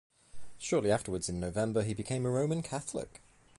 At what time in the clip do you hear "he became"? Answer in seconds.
1.83-2.25